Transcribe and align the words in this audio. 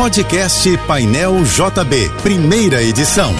Podcast 0.00 0.78
Painel 0.86 1.44
JB, 1.44 2.10
primeira 2.22 2.82
edição. 2.82 3.34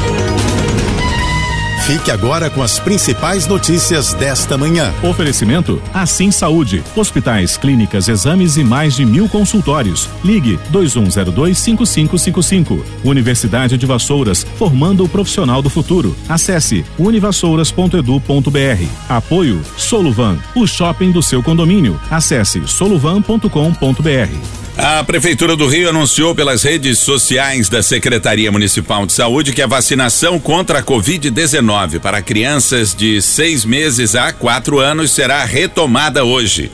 Fique 1.87 2.11
agora 2.11 2.51
com 2.51 2.63
as 2.63 2.79
principais 2.79 3.47
notícias 3.47 4.13
desta 4.13 4.59
manhã. 4.59 4.93
Oferecimento 5.03 5.81
Assim 5.95 6.31
Saúde. 6.31 6.85
Hospitais, 6.95 7.57
clínicas, 7.57 8.09
exames 8.09 8.59
e 8.59 8.63
mais 8.63 8.95
de 8.95 9.07
mil 9.07 9.27
consultórios. 9.27 10.07
Ligue 10.23 10.59
2102-5555. 10.71 12.85
Universidade 13.05 13.79
de 13.79 13.87
Vassouras, 13.87 14.47
formando 14.59 15.03
o 15.03 15.09
profissional 15.09 15.63
do 15.63 15.71
futuro. 15.71 16.15
Acesse 16.29 16.85
univassouras.edu.br. 16.99 18.85
Apoio 19.09 19.63
Soluvan, 19.79 20.37
o 20.55 20.67
shopping 20.67 21.11
do 21.11 21.23
seu 21.23 21.43
condomínio. 21.43 21.99
Acesse 22.11 22.69
soluvan.com.br. 22.69 24.60
A 24.77 25.03
Prefeitura 25.05 25.57
do 25.57 25.67
Rio 25.67 25.89
anunciou 25.89 26.35
pelas 26.35 26.63
redes 26.63 26.99
sociais 27.01 27.69
da 27.69 27.83
Secretaria 27.83 28.51
Municipal 28.53 29.05
de 29.05 29.13
Saúde 29.13 29.53
que 29.53 29.61
a 29.61 29.67
vacinação 29.67 30.39
contra 30.39 30.79
a 30.79 30.83
Covid-19 30.83 31.99
para 31.99 32.23
crianças 32.23 32.95
de 32.95 33.21
seis 33.21 33.65
meses 33.65 34.15
a 34.15 34.33
quatro 34.33 34.79
anos 34.79 35.11
será 35.11 35.45
retomada 35.45 36.25
hoje. 36.25 36.71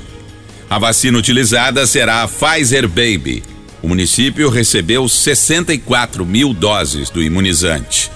A 0.68 0.78
vacina 0.78 1.18
utilizada 1.18 1.86
será 1.86 2.22
a 2.22 2.28
Pfizer 2.28 2.86
Baby. 2.86 3.42
O 3.82 3.88
município 3.88 4.50
recebeu 4.50 5.08
64 5.08 6.24
mil 6.24 6.52
doses 6.52 7.08
do 7.08 7.22
imunizante. 7.22 8.10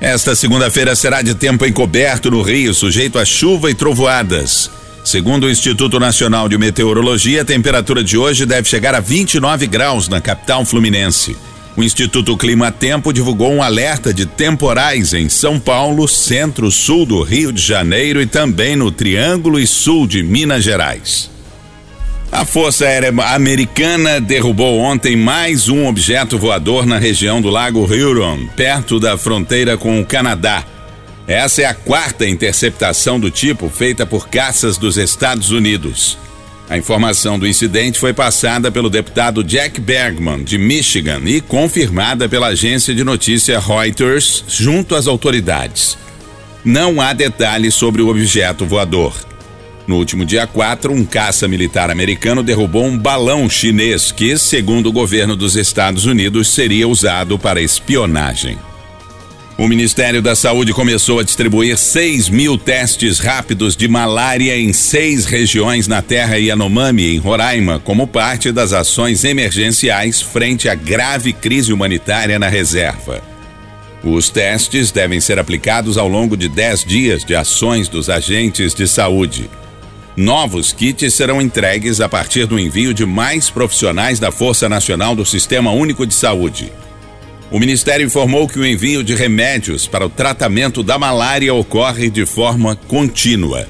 Esta 0.00 0.34
segunda-feira 0.34 0.96
será 0.96 1.22
de 1.22 1.34
tempo 1.34 1.64
encoberto 1.66 2.30
no 2.30 2.42
Rio, 2.42 2.74
sujeito 2.74 3.18
a 3.18 3.24
chuva 3.24 3.70
e 3.70 3.74
trovoadas. 3.74 4.70
Segundo 5.04 5.44
o 5.44 5.50
Instituto 5.50 5.98
Nacional 5.98 6.48
de 6.48 6.58
Meteorologia, 6.58 7.42
a 7.42 7.44
temperatura 7.44 8.04
de 8.04 8.16
hoje 8.16 8.44
deve 8.44 8.68
chegar 8.68 8.94
a 8.94 9.00
29 9.00 9.66
graus 9.66 10.08
na 10.08 10.20
capital 10.20 10.64
fluminense. 10.64 11.36
O 11.76 11.82
Instituto 11.82 12.36
Clima 12.36 12.70
Tempo 12.70 13.12
divulgou 13.12 13.52
um 13.52 13.62
alerta 13.62 14.12
de 14.12 14.26
temporais 14.26 15.14
em 15.14 15.28
São 15.28 15.58
Paulo, 15.58 16.06
centro-sul 16.06 17.06
do 17.06 17.22
Rio 17.22 17.52
de 17.52 17.62
Janeiro 17.62 18.20
e 18.20 18.26
também 18.26 18.76
no 18.76 18.90
Triângulo 18.90 19.58
e 19.58 19.66
Sul 19.66 20.06
de 20.06 20.22
Minas 20.22 20.62
Gerais. 20.62 21.30
A 22.30 22.44
Força 22.44 22.84
Aérea 22.84 23.12
Americana 23.34 24.20
derrubou 24.20 24.78
ontem 24.78 25.16
mais 25.16 25.68
um 25.68 25.86
objeto 25.86 26.38
voador 26.38 26.86
na 26.86 26.98
região 26.98 27.40
do 27.40 27.50
Lago 27.50 27.82
Huron, 27.82 28.46
perto 28.54 29.00
da 29.00 29.16
fronteira 29.16 29.76
com 29.76 30.00
o 30.00 30.06
Canadá. 30.06 30.64
Essa 31.26 31.62
é 31.62 31.64
a 31.64 31.74
quarta 31.74 32.26
interceptação 32.26 33.20
do 33.20 33.30
tipo 33.30 33.68
feita 33.68 34.04
por 34.04 34.28
caças 34.28 34.76
dos 34.76 34.96
Estados 34.96 35.50
Unidos. 35.50 36.18
A 36.68 36.78
informação 36.78 37.36
do 37.36 37.48
incidente 37.48 37.98
foi 37.98 38.12
passada 38.12 38.70
pelo 38.70 38.88
deputado 38.88 39.42
Jack 39.42 39.80
Bergman, 39.80 40.44
de 40.44 40.56
Michigan, 40.56 41.20
e 41.24 41.40
confirmada 41.40 42.28
pela 42.28 42.46
agência 42.48 42.94
de 42.94 43.02
notícia 43.02 43.58
Reuters 43.58 44.44
junto 44.46 44.94
às 44.94 45.08
autoridades. 45.08 45.98
Não 46.64 47.00
há 47.00 47.12
detalhes 47.12 47.74
sobre 47.74 48.02
o 48.02 48.08
objeto 48.08 48.64
voador. 48.64 49.12
No 49.84 49.96
último 49.96 50.24
dia 50.24 50.46
4, 50.46 50.92
um 50.92 51.04
caça 51.04 51.48
militar 51.48 51.90
americano 51.90 52.40
derrubou 52.40 52.84
um 52.84 52.96
balão 52.96 53.50
chinês 53.50 54.12
que, 54.12 54.38
segundo 54.38 54.90
o 54.90 54.92
governo 54.92 55.34
dos 55.34 55.56
Estados 55.56 56.06
Unidos, 56.06 56.54
seria 56.54 56.86
usado 56.86 57.36
para 57.36 57.60
espionagem. 57.60 58.56
O 59.60 59.68
Ministério 59.68 60.22
da 60.22 60.34
Saúde 60.34 60.72
começou 60.72 61.18
a 61.18 61.22
distribuir 61.22 61.76
6 61.76 62.30
mil 62.30 62.56
testes 62.56 63.18
rápidos 63.18 63.76
de 63.76 63.86
malária 63.86 64.56
em 64.56 64.72
seis 64.72 65.26
regiões 65.26 65.86
na 65.86 66.00
terra 66.00 66.38
Yanomami, 66.38 67.14
em 67.14 67.18
Roraima, 67.18 67.78
como 67.78 68.06
parte 68.06 68.50
das 68.52 68.72
ações 68.72 69.22
emergenciais 69.22 70.22
frente 70.22 70.66
à 70.66 70.74
grave 70.74 71.34
crise 71.34 71.74
humanitária 71.74 72.38
na 72.38 72.48
reserva. 72.48 73.22
Os 74.02 74.30
testes 74.30 74.90
devem 74.90 75.20
ser 75.20 75.38
aplicados 75.38 75.98
ao 75.98 76.08
longo 76.08 76.38
de 76.38 76.48
10 76.48 76.82
dias 76.86 77.22
de 77.22 77.34
ações 77.34 77.86
dos 77.86 78.08
agentes 78.08 78.72
de 78.72 78.88
saúde. 78.88 79.50
Novos 80.16 80.72
kits 80.72 81.12
serão 81.12 81.38
entregues 81.38 82.00
a 82.00 82.08
partir 82.08 82.46
do 82.46 82.58
envio 82.58 82.94
de 82.94 83.04
mais 83.04 83.50
profissionais 83.50 84.18
da 84.18 84.32
Força 84.32 84.70
Nacional 84.70 85.14
do 85.14 85.26
Sistema 85.26 85.70
Único 85.70 86.06
de 86.06 86.14
Saúde. 86.14 86.72
O 87.50 87.58
Ministério 87.58 88.06
informou 88.06 88.46
que 88.46 88.60
o 88.60 88.64
envio 88.64 89.02
de 89.02 89.12
remédios 89.12 89.88
para 89.88 90.06
o 90.06 90.08
tratamento 90.08 90.84
da 90.84 90.96
malária 90.96 91.52
ocorre 91.52 92.08
de 92.08 92.24
forma 92.24 92.76
contínua. 92.76 93.66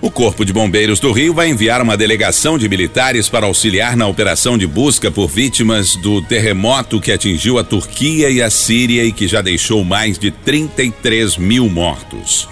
O 0.00 0.10
Corpo 0.10 0.42
de 0.42 0.54
Bombeiros 0.54 0.98
do 0.98 1.12
Rio 1.12 1.34
vai 1.34 1.48
enviar 1.48 1.82
uma 1.82 1.98
delegação 1.98 2.56
de 2.56 2.68
militares 2.68 3.28
para 3.28 3.46
auxiliar 3.46 3.94
na 3.94 4.08
operação 4.08 4.56
de 4.56 4.66
busca 4.66 5.10
por 5.10 5.28
vítimas 5.28 5.94
do 5.96 6.22
terremoto 6.22 6.98
que 6.98 7.12
atingiu 7.12 7.58
a 7.58 7.62
Turquia 7.62 8.30
e 8.30 8.40
a 8.40 8.48
Síria 8.48 9.04
e 9.04 9.12
que 9.12 9.28
já 9.28 9.42
deixou 9.42 9.84
mais 9.84 10.18
de 10.18 10.30
33 10.30 11.36
mil 11.36 11.68
mortos. 11.68 12.48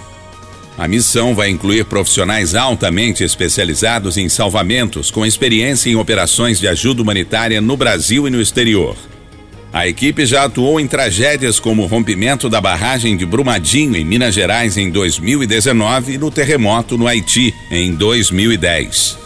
A 0.77 0.87
missão 0.87 1.33
vai 1.33 1.49
incluir 1.49 1.83
profissionais 1.85 2.53
altamente 2.53 3.23
especializados 3.23 4.17
em 4.17 4.29
salvamentos 4.29 5.09
com 5.09 5.25
experiência 5.25 5.89
em 5.89 5.95
operações 5.95 6.59
de 6.59 6.67
ajuda 6.67 7.01
humanitária 7.01 7.59
no 7.59 7.75
Brasil 7.75 8.27
e 8.27 8.31
no 8.31 8.39
exterior. 8.39 8.95
A 9.73 9.87
equipe 9.87 10.25
já 10.25 10.43
atuou 10.43 10.79
em 10.79 10.87
tragédias 10.87 11.57
como 11.57 11.83
o 11.83 11.87
rompimento 11.87 12.49
da 12.49 12.59
barragem 12.59 13.15
de 13.15 13.25
Brumadinho, 13.25 13.95
em 13.95 14.03
Minas 14.03 14.35
Gerais, 14.35 14.75
em 14.75 14.89
2019 14.89 16.13
e 16.13 16.17
no 16.17 16.29
terremoto 16.29 16.97
no 16.97 17.07
Haiti, 17.07 17.53
em 17.71 17.93
2010. 17.93 19.17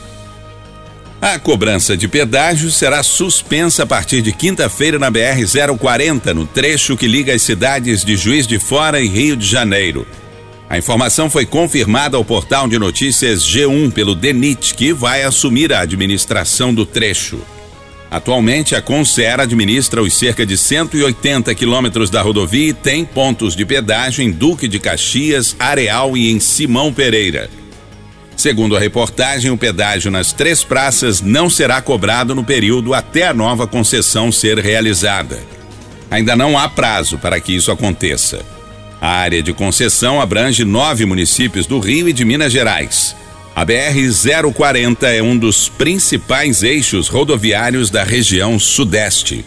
A 1.19 1.39
cobrança 1.39 1.97
de 1.97 2.07
pedágio 2.07 2.69
será 2.69 3.01
suspensa 3.01 3.81
a 3.81 3.85
partir 3.87 4.21
de 4.21 4.31
quinta-feira 4.31 4.99
na 4.99 5.11
BR-040, 5.11 6.33
no 6.33 6.45
trecho 6.45 6.95
que 6.95 7.07
liga 7.07 7.33
as 7.33 7.41
cidades 7.41 8.05
de 8.05 8.15
Juiz 8.15 8.45
de 8.45 8.59
Fora 8.59 9.01
e 9.01 9.07
Rio 9.07 9.35
de 9.35 9.47
Janeiro. 9.47 10.05
A 10.69 10.77
informação 10.77 11.27
foi 11.27 11.47
confirmada 11.47 12.17
ao 12.17 12.23
portal 12.23 12.67
de 12.67 12.77
notícias 12.77 13.43
G1 13.43 13.91
pelo 13.91 14.13
DENIT, 14.13 14.75
que 14.75 14.93
vai 14.93 15.23
assumir 15.23 15.73
a 15.73 15.79
administração 15.79 16.71
do 16.71 16.85
trecho. 16.85 17.39
Atualmente, 18.15 18.75
a 18.75 18.81
Concer 18.81 19.41
administra 19.41 20.01
os 20.01 20.17
cerca 20.17 20.45
de 20.45 20.57
180 20.57 21.53
quilômetros 21.53 22.09
da 22.09 22.21
rodovia 22.21 22.69
e 22.69 22.73
tem 22.73 23.03
pontos 23.03 23.53
de 23.57 23.65
pedágio 23.65 24.23
em 24.23 24.31
Duque 24.31 24.69
de 24.69 24.79
Caxias, 24.79 25.53
Areal 25.59 26.15
e 26.15 26.31
em 26.31 26.39
Simão 26.39 26.93
Pereira. 26.93 27.49
Segundo 28.37 28.73
a 28.73 28.79
reportagem, 28.79 29.51
o 29.51 29.57
pedágio 29.57 30.09
nas 30.09 30.31
três 30.31 30.63
praças 30.63 31.19
não 31.19 31.49
será 31.49 31.81
cobrado 31.81 32.33
no 32.33 32.41
período 32.41 32.93
até 32.93 33.27
a 33.27 33.33
nova 33.33 33.67
concessão 33.67 34.31
ser 34.31 34.59
realizada. 34.59 35.37
Ainda 36.09 36.37
não 36.37 36.57
há 36.57 36.69
prazo 36.69 37.17
para 37.17 37.37
que 37.41 37.53
isso 37.53 37.69
aconteça. 37.69 38.45
A 39.01 39.09
área 39.09 39.43
de 39.43 39.51
concessão 39.51 40.21
abrange 40.21 40.63
nove 40.63 41.05
municípios 41.05 41.67
do 41.67 41.79
Rio 41.81 42.07
e 42.07 42.13
de 42.13 42.23
Minas 42.23 42.53
Gerais. 42.53 43.13
A 43.55 43.65
BR-040 43.65 45.03
é 45.03 45.23
um 45.23 45.37
dos 45.37 45.69
principais 45.69 46.61
eixos 46.61 47.07
rodoviários 47.07 47.89
da 47.89 48.03
região 48.03 48.59
Sudeste. 48.59 49.45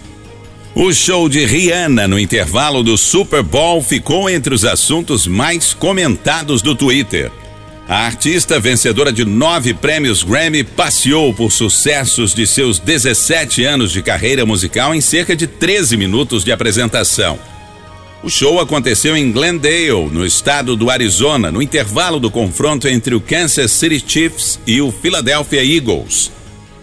O 0.74 0.94
show 0.94 1.28
de 1.28 1.44
Rihanna 1.44 2.08
no 2.08 2.18
intervalo 2.18 2.82
do 2.82 2.96
Super 2.96 3.42
Bowl 3.42 3.82
ficou 3.82 4.30
entre 4.30 4.54
os 4.54 4.64
assuntos 4.64 5.26
mais 5.26 5.74
comentados 5.74 6.62
do 6.62 6.74
Twitter. 6.74 7.30
A 7.86 8.06
artista 8.06 8.58
vencedora 8.58 9.12
de 9.12 9.26
nove 9.26 9.74
prêmios 9.74 10.22
Grammy 10.22 10.64
passeou 10.64 11.34
por 11.34 11.52
sucessos 11.52 12.32
de 12.32 12.46
seus 12.46 12.78
17 12.78 13.62
anos 13.64 13.92
de 13.92 14.00
carreira 14.00 14.46
musical 14.46 14.94
em 14.94 15.02
cerca 15.02 15.36
de 15.36 15.46
13 15.46 15.98
minutos 15.98 16.44
de 16.44 16.50
apresentação. 16.50 17.38
O 18.20 18.28
show 18.28 18.58
aconteceu 18.58 19.16
em 19.16 19.30
Glendale, 19.30 20.10
no 20.10 20.26
estado 20.26 20.74
do 20.74 20.90
Arizona, 20.90 21.52
no 21.52 21.62
intervalo 21.62 22.18
do 22.18 22.30
confronto 22.30 22.88
entre 22.88 23.14
o 23.14 23.20
Kansas 23.20 23.70
City 23.70 24.02
Chiefs 24.04 24.58
e 24.66 24.80
o 24.80 24.90
Philadelphia 24.90 25.64
Eagles. 25.64 26.32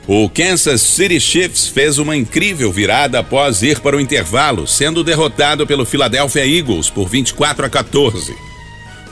O 0.07 0.29
Kansas 0.29 0.81
City 0.81 1.19
Chiefs 1.19 1.67
fez 1.67 1.97
uma 1.97 2.15
incrível 2.15 2.71
virada 2.71 3.19
após 3.19 3.63
ir 3.63 3.81
para 3.81 3.97
o 3.97 3.99
intervalo, 3.99 4.65
sendo 4.65 5.03
derrotado 5.03 5.67
pelo 5.67 5.85
Philadelphia 5.85 6.47
Eagles 6.47 6.89
por 6.89 7.09
24 7.09 7.65
a 7.65 7.69
14. 7.69 8.33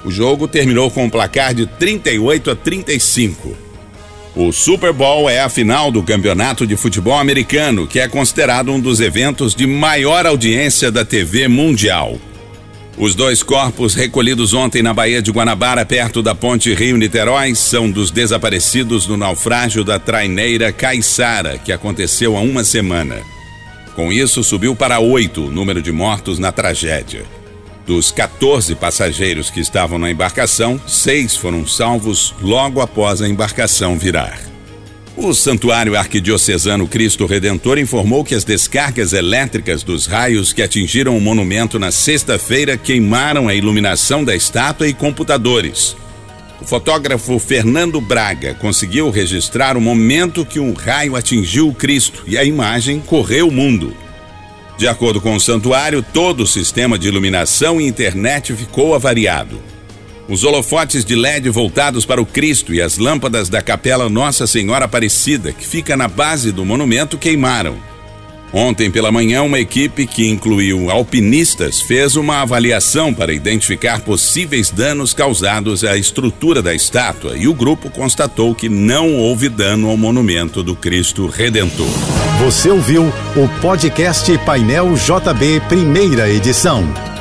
O 0.06 0.12
jogo 0.12 0.48
terminou 0.48 0.90
com 0.90 1.04
um 1.04 1.10
placar 1.10 1.54
de 1.54 1.66
38 1.66 2.52
a 2.52 2.56
35. 2.56 3.73
O 4.36 4.52
Super 4.52 4.92
Bowl 4.92 5.30
é 5.30 5.42
a 5.42 5.50
final 5.50 5.92
do 5.92 6.02
Campeonato 6.02 6.66
de 6.66 6.76
Futebol 6.76 7.20
Americano, 7.20 7.86
que 7.86 8.00
é 8.00 8.08
considerado 8.08 8.72
um 8.72 8.80
dos 8.80 9.00
eventos 9.00 9.54
de 9.54 9.68
maior 9.68 10.26
audiência 10.26 10.92
da 10.92 11.06
TV 11.06 11.48
mundial. 11.48 12.18
Os 12.98 13.14
dois 13.14 13.44
corpos 13.44 13.94
recolhidos 13.94 14.56
ontem 14.56 14.82
na 14.82 14.92
Baía 14.92 15.22
de 15.22 15.30
Guanabara, 15.30 15.86
perto 15.86 16.24
da 16.24 16.34
ponte 16.34 16.74
Rio-Niterói, 16.74 17.54
são 17.54 17.92
dos 17.92 18.10
desaparecidos 18.10 19.06
no 19.06 19.18
naufrágio 19.18 19.84
da 19.84 20.00
traineira 20.00 20.72
Caiçara, 20.72 21.60
que 21.60 21.72
aconteceu 21.72 22.36
há 22.36 22.42
uma 22.42 22.64
semana. 22.64 23.22
Com 23.96 24.12
isso, 24.12 24.44
subiu 24.44 24.76
para 24.76 25.00
oito 25.00 25.46
o 25.46 25.52
número 25.52 25.80
de 25.80 25.92
mortos 25.92 26.40
na 26.40 26.52
tragédia. 26.52 27.24
Dos 27.86 28.12
14 28.12 28.76
passageiros 28.76 29.50
que 29.50 29.60
estavam 29.60 30.00
na 30.00 30.10
embarcação, 30.10 30.80
seis 30.88 31.36
foram 31.36 31.68
salvos 31.68 32.34
logo 32.42 32.80
após 32.80 33.22
a 33.22 33.28
embarcação 33.28 33.98
virar. 33.98 34.40
O 35.16 35.34
Santuário 35.34 35.96
Arquidiocesano 35.96 36.88
Cristo 36.88 37.26
Redentor 37.26 37.78
informou 37.78 38.24
que 38.24 38.34
as 38.34 38.44
descargas 38.44 39.14
elétricas 39.14 39.84
dos 39.84 40.08
raios 40.08 40.54
que 40.54 40.62
atingiram 40.62 41.16
o 41.16 41.22
monumento 41.22 41.78
na 41.78 41.92
sexta-feira 41.92 42.78
queimaram 42.78 43.48
a 43.48 43.54
iluminação 43.54 44.24
da 44.24 44.36
estátua 44.36 44.88
e 44.88 44.94
computadores. 44.94 45.96
O 46.62 46.66
fotógrafo 46.66 47.38
Fernando 47.38 48.00
Braga 48.00 48.54
conseguiu 48.54 49.12
registrar 49.12 49.76
o 49.76 49.82
momento 49.82 50.46
que 50.46 50.60
um 50.60 50.74
raio 50.74 51.16
atingiu 51.16 51.68
o 51.68 51.76
Cristo 51.76 52.24
e 52.26 52.38
a 52.38 52.44
imagem 52.44 53.02
correu 53.02 53.50
o 53.50 53.52
mundo. 53.52 53.94
De 54.78 54.88
acordo 54.88 55.22
com 55.22 55.36
o 55.36 55.40
santuário, 55.40 56.04
todo 56.04 56.44
o 56.44 56.48
sistema 56.48 56.98
de 56.98 57.08
iluminação 57.08 57.80
e 57.80 57.88
internet 57.88 58.54
ficou 58.56 58.96
avariado. 58.96 59.62
Os 60.28 60.44
holofotes 60.44 61.04
de 61.06 61.16
LED 61.16 61.50
voltados 61.50 62.06
para 62.06 62.22
o 62.22 62.26
Cristo 62.26 62.74
e 62.74 62.82
as 62.82 62.98
lâmpadas 62.98 63.50
da 63.50 63.62
Capela 63.62 64.10
Nossa 64.10 64.48
Senhora 64.48 64.86
Aparecida, 64.86 65.52
que 65.52 65.66
fica 65.66 65.98
na 65.98 66.08
base 66.08 66.52
do 66.52 66.66
monumento, 66.66 67.18
queimaram. 67.18 67.93
Ontem 68.54 68.92
pela 68.92 69.12
manhã, 69.12 69.42
uma 69.42 69.60
equipe 69.60 70.06
que 70.06 70.30
incluiu 70.30 70.92
alpinistas 70.92 71.82
fez 71.82 72.16
uma 72.16 72.42
avaliação 72.42 73.12
para 73.12 73.34
identificar 73.34 74.02
possíveis 74.02 74.70
danos 74.70 75.12
causados 75.12 75.84
à 75.84 75.98
estrutura 75.98 76.62
da 76.62 76.76
estátua 76.76 77.36
e 77.36 77.48
o 77.48 77.54
grupo 77.54 77.90
constatou 77.90 78.54
que 78.54 78.70
não 78.70 79.16
houve 79.16 79.50
dano 79.50 79.90
ao 79.90 79.98
monumento 79.98 80.62
do 80.62 80.76
Cristo 80.76 81.26
Redentor. 81.26 81.90
Você 82.46 82.70
ouviu 82.70 83.06
o 83.36 83.48
podcast 83.60 84.38
Painel 84.46 84.94
JB, 84.94 85.62
primeira 85.68 86.30
edição. 86.30 87.13